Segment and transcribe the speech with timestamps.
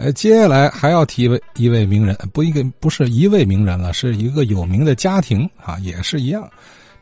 [0.00, 6.48] 呃，接下来还要提一位一位名人，不一个不是一位名人了，是一个有名的家庭啊，也是一样。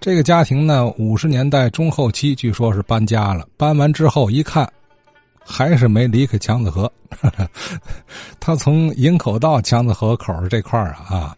[0.00, 4.68] 这个家庭呢，五十年代中后期据说是搬家了，搬完之后一看，
[5.44, 6.92] 还是没离开强子河。
[8.40, 11.36] 他从营口到强子河口这块儿啊，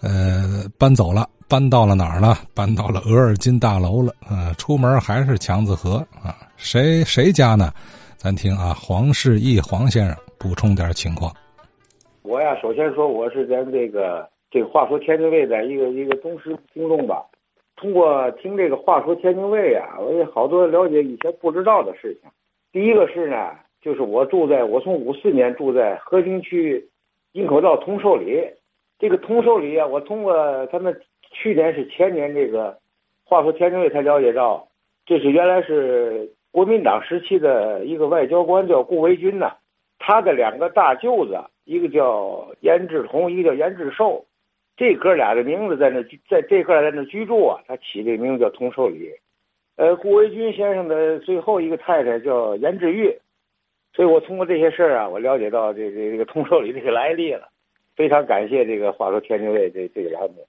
[0.00, 2.38] 呃，搬走了，搬到了哪儿了？
[2.54, 4.14] 搬到了额尔金大楼了。
[4.28, 6.36] 啊，出门还是强子河啊？
[6.56, 7.72] 谁谁家呢？
[8.16, 10.16] 咱听啊，黄世义黄先生。
[10.40, 11.30] 补充点情况，
[12.22, 17.22] 我呀，首先说我是咱这个这个话说天津卫的一个一个忠实听众吧。
[17.76, 22.30] 通过听这个话说天津卫呀，我也好多了解以前不知道的事情。
[22.72, 23.50] 第一个是呢，
[23.82, 26.88] 就是我住在我从五四年住在和平区
[27.32, 28.42] 营口道通寿里，
[28.98, 30.98] 这个通寿里啊，我通过他们
[31.30, 32.78] 去年是前年这个
[33.24, 34.66] 话说天津卫才了解到，
[35.04, 39.52] 这是原来是国民党时期的一个外交官叫顾维钧呐。
[40.00, 44.24] 他的两个大舅子，一个叫严志同，一个叫严志寿，
[44.76, 49.12] 这哥俩的名字在那在这哥俩在那居住啊，他起这名字叫同寿里。
[49.76, 53.14] 呃，顾维钧先生的最后一个太太叫严志玉，
[53.94, 57.48] 所以我通过这些事儿啊，我了解到这这这个通寿里这个来历了。
[57.94, 60.46] 非常感谢这个话说天津卫这这个栏目。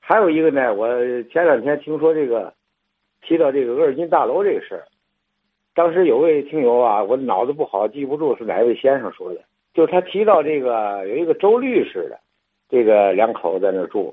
[0.00, 0.88] 还有一个呢，我
[1.24, 2.52] 前两天听说这个
[3.20, 4.84] 提到这个额尔金大楼这个事儿。
[5.78, 9.40] 当时有位听友啊，我脑子不好，记不住是哪位先生说的。
[9.72, 12.18] 就是他提到这个有一个周律师的，
[12.68, 14.12] 这个两口子在那住。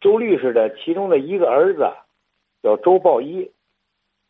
[0.00, 1.86] 周律师的其中的一个儿子
[2.62, 3.50] 叫周抱一，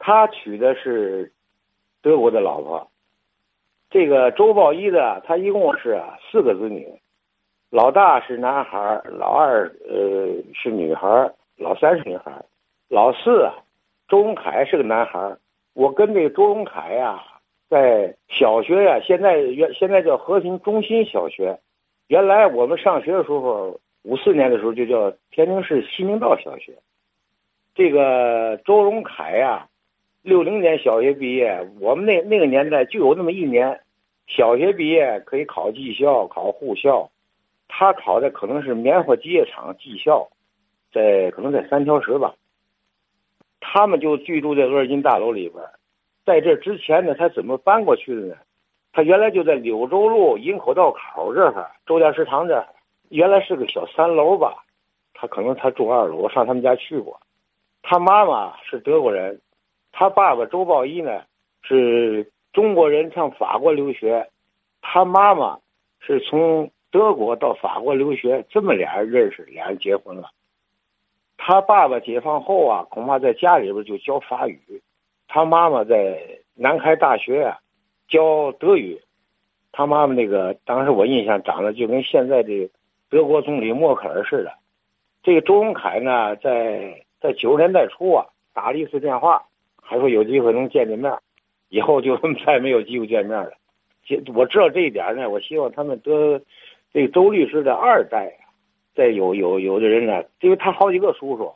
[0.01, 1.31] 他娶的是
[2.03, 2.91] 德国的老婆。
[3.89, 6.89] 这个周抱一的他一共是四个子女，
[7.71, 12.33] 老大是男孩，老二呃是女孩，老三是女孩，
[12.89, 13.49] 老四
[14.09, 15.37] 周永凯是个男孩。
[15.75, 17.23] 我跟这个周荣凯呀，
[17.69, 21.59] 在小学呀，现在原现在叫和平中心小学，
[22.07, 26.73] 原来我们上学的时候，五四年的时候就叫天津市西明道小学。
[27.75, 29.67] 这个周荣凯呀，
[30.23, 33.81] 六零年小学毕业，我们那那个年代就有那么一年，
[34.29, 37.11] 小学毕业可以考技校、考护校，
[37.67, 40.29] 他考的可能是棉花机械厂技校，
[40.93, 42.33] 在可能在三条石吧。
[43.67, 45.65] 他们就居住在额尔金大楼里边，
[46.27, 48.37] 在这之前呢，他怎么搬过去的呢？
[48.93, 52.69] 他原来就在柳州路营口道口这儿，周家食堂这儿，
[53.09, 54.63] 原来是个小三楼吧。
[55.15, 57.19] 他可能他住二楼，我上他们家去过。
[57.83, 59.41] 他妈妈是德国人，
[59.93, 61.23] 他爸爸周抱一呢
[61.63, 64.29] 是中国人，上法国留学。
[64.83, 65.59] 他妈妈
[66.01, 70.29] 是从德国到法国留学，这么俩人认识，俩人结婚了。
[71.47, 74.59] 他爸爸解放后啊，恐怕在家里边就教法语，
[75.29, 76.19] 他妈妈在
[76.55, 77.59] 南开大学啊
[78.09, 78.99] 教德语。
[79.71, 82.71] 他妈妈那个当时我印象长得就跟现在这
[83.11, 84.55] 德国总理默克尔似的。
[85.23, 89.45] 这个周永凯呢，在在九十年代初啊打了一次电话，
[89.83, 91.13] 还说有机会能见见面，
[91.69, 92.17] 以后就
[92.47, 93.53] 再没有机会见面了。
[94.35, 96.41] 我知道这一点呢，我希望他们得
[96.91, 98.35] 这个周律师的二代。
[98.95, 101.53] 再有有有的人呢，因为他好几个叔叔，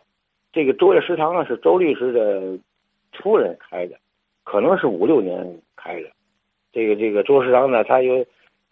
[0.53, 2.59] 这个周家食堂呢是周律师的
[3.13, 3.97] 夫人开的，
[4.43, 6.09] 可能是五六年开的。
[6.73, 8.25] 这个这个周食堂呢，他有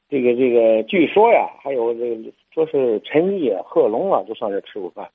[0.08, 5.08] 这个这个，据说呀，还有这个说是陈毅、贺龙啊，都上这吃过饭。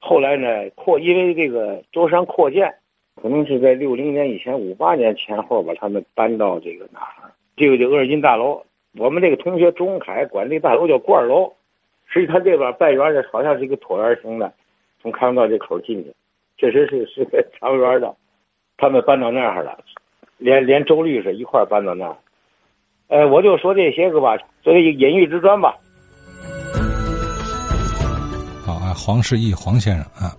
[0.00, 2.74] 后来呢，扩因为这个周山扩建，
[3.20, 7.30] 可能是在六零年以前、五八年前后把他们搬到这个哪儿？
[7.56, 8.62] 这个叫额尔金大楼。
[8.98, 11.52] 我们这个同学钟凯管这大楼叫罐楼。
[12.12, 14.52] 实际他这边半圆的，好像是一个椭圆形的，
[15.00, 16.14] 从康道这口进去，
[16.58, 18.14] 确实是是个长圆的。
[18.76, 19.78] 他们搬到那儿了，
[20.36, 22.16] 连连周律师一块搬到那儿。
[23.08, 25.74] 呃，我就说这些个吧，作为隐喻之砖吧。
[28.62, 30.36] 好啊，黄世义黄先生啊，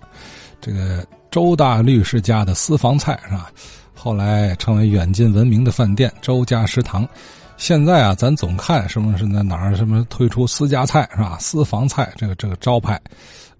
[0.60, 3.50] 这个周大律师家的私房菜是吧？
[3.96, 7.04] 后来成为远近闻名的饭店周家食堂。
[7.56, 11.38] 现在啊，咱总看什么是在哪儿什么推出私家菜是吧？
[11.40, 13.00] 私房菜这个这个招牌，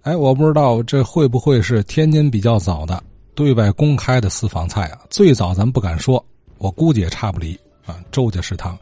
[0.01, 3.01] 哎，我不知道这会不会是天津比较早的
[3.33, 4.99] 对外公开的私房菜啊？
[5.09, 6.23] 最早咱不敢说，
[6.57, 7.97] 我估计也差不离啊。
[8.11, 8.77] 周家食堂，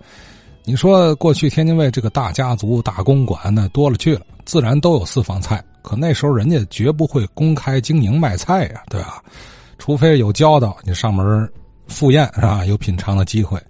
[0.65, 5.63] 你说过去天津卫这个大家族大公馆那多了去了，自然都有私房菜。
[5.81, 9.24] 可那时候人家绝不会公开经营卖菜呀，对吧？
[9.77, 11.50] 除非有交道，你上门
[11.88, 12.66] 赴宴是吧？
[12.66, 13.62] 有品尝的机会。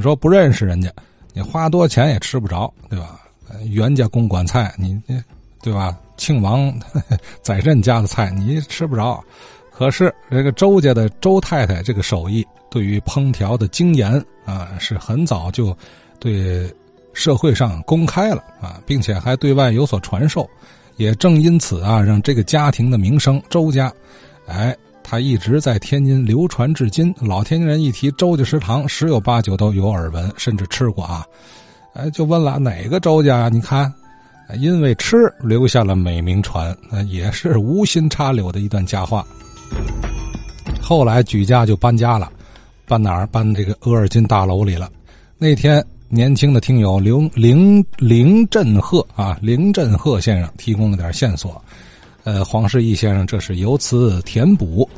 [0.00, 0.90] 你说不认识人家，
[1.34, 3.20] 你花多钱也吃不着，对吧？
[3.66, 4.98] 袁家公馆菜，你
[5.60, 5.94] 对吧？
[6.16, 6.72] 庆王
[7.44, 9.22] 在镇家的菜，你吃不着。
[9.70, 14.10] 可是这个周家的周太太这个手艺，对于烹调的精研
[14.46, 15.76] 啊，是很早就
[16.18, 16.74] 对
[17.12, 20.48] 社会上公开了啊，并且还对外有所传授。
[20.96, 23.92] 也正因此啊，让这个家庭的名声周家，
[24.46, 24.74] 哎，
[25.10, 27.12] 他一直在天津流传至今。
[27.20, 31.26] 老天津人一提周家食堂，十有八九都有耳闻，甚至吃过啊。
[31.94, 33.48] 哎，就问了哪个周家啊？
[33.48, 33.92] 你看，
[34.58, 36.76] 因为吃留下了美名传，
[37.08, 39.26] 也是无心插柳的一段佳话。
[40.80, 42.30] 后来举家就搬家了，
[42.86, 43.26] 搬哪儿？
[43.26, 44.88] 搬这个额尔金大楼里了。
[45.38, 45.84] 那天。
[46.12, 51.62] 年轻的听友刘林林振赫啊，林振赫先生提供了点线索，
[52.24, 54.88] 呃，黄世义先生这是由此填补，